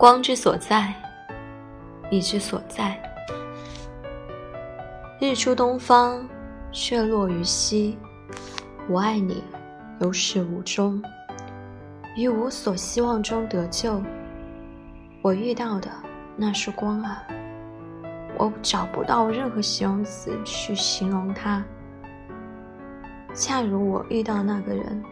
[0.00, 0.94] 光之所在，
[2.10, 2.98] 你之所在。
[5.20, 6.26] 日出东方，
[6.72, 7.98] 却落于西。
[8.88, 9.44] 我爱你，
[10.00, 11.02] 有始无终。
[12.16, 14.02] 于无所希望中得救，
[15.20, 15.90] 我遇到的
[16.34, 17.22] 那束光啊，
[18.38, 21.62] 我找不到任何形容词去形容它。
[23.34, 25.04] 恰如我遇到那个人，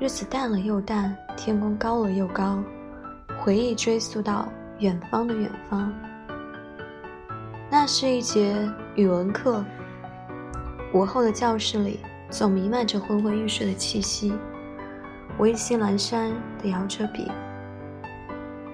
[0.00, 2.58] 日子淡了又淡，天空高了又高。
[3.42, 4.46] 回忆追溯到
[4.80, 5.90] 远方的远方，
[7.70, 8.54] 那是一节
[8.96, 9.64] 语文课。
[10.92, 14.34] 午后的教室里总弥漫着昏昏欲睡的气息。
[15.38, 17.32] 我意兴阑珊地摇着笔，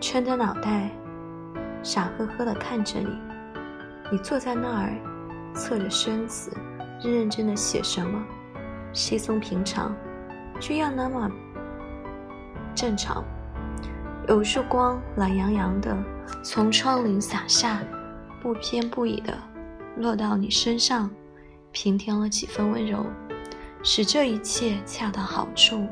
[0.00, 0.90] 撑着脑袋，
[1.80, 3.16] 傻呵呵地看着你。
[4.10, 4.90] 你坐在那儿，
[5.54, 6.50] 侧着身子，
[7.00, 8.20] 认认真的写什么？
[8.92, 9.94] 稀松平常，
[10.58, 11.30] 却又那么
[12.74, 13.22] 正常。
[14.28, 15.96] 有束光懒洋洋的
[16.42, 17.80] 从窗棂洒下，
[18.42, 19.38] 不偏不倚的
[19.98, 21.08] 落到你身上，
[21.70, 23.06] 平添了几分温柔，
[23.84, 25.86] 使这一切恰到好处。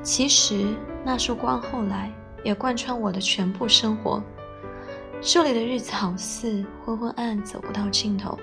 [0.00, 0.64] 其实
[1.04, 2.08] 那束光后来
[2.44, 4.22] 也贯穿我的全部生活。
[5.20, 8.38] 这里的日子好似昏昏暗暗，走不到尽头，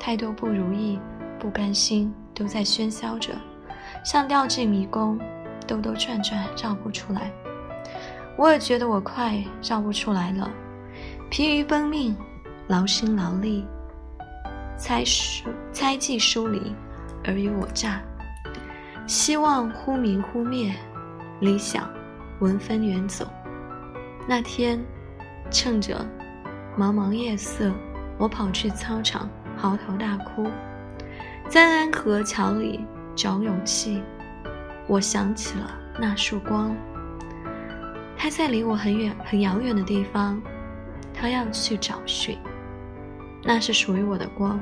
[0.00, 0.98] 太多不如意、
[1.38, 3.34] 不甘心都在喧嚣着，
[4.02, 5.18] 像掉进迷宫，
[5.66, 7.30] 兜兜转转绕不出来。
[8.36, 10.50] 我也觉得我快绕不出来了，
[11.30, 12.14] 疲于奔命，
[12.68, 13.66] 劳心劳力，
[14.76, 16.74] 猜疏猜忌疏离，
[17.24, 18.00] 尔虞我诈，
[19.06, 20.74] 希望忽明忽灭，
[21.40, 21.88] 理想
[22.40, 23.26] 闻风远走。
[24.28, 24.84] 那天，
[25.50, 26.04] 趁着
[26.76, 27.72] 茫茫夜色，
[28.18, 30.46] 我跑去操场嚎啕大哭，
[31.48, 34.02] 在安河桥里找勇气。
[34.86, 36.76] 我想起了那束光。
[38.18, 40.40] 他在离我很远、很遥远的地方，
[41.12, 42.38] 他要去找寻，
[43.44, 44.58] 那是属于我的光。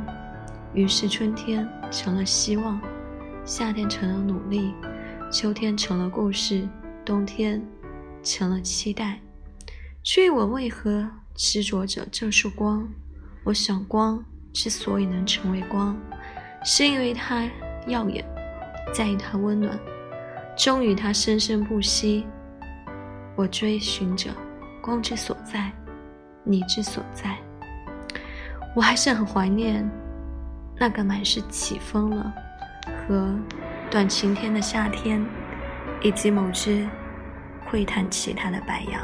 [0.74, 2.80] 于是春天成了希望，
[3.44, 4.74] 夏天成了努力，
[5.30, 6.68] 秋天成了故事，
[7.04, 7.64] 冬天
[8.22, 9.20] 成了期待。
[10.02, 12.86] 至于我为何执着着这束光，
[13.44, 15.96] 我想光之所以能成为光，
[16.64, 17.48] 是因为它
[17.86, 18.24] 耀眼，
[18.92, 19.78] 在于它温暖，
[20.58, 22.26] 终于它生生不息。
[23.36, 24.30] 我追寻着
[24.80, 25.72] 光之所在，
[26.44, 27.36] 你之所在。
[28.76, 29.88] 我还是很怀念
[30.78, 32.34] 那个满是起风了
[32.86, 33.32] 和
[33.90, 35.24] 短晴天的夏天，
[36.02, 36.88] 以及某只
[37.66, 39.00] 会弹吉他的白杨。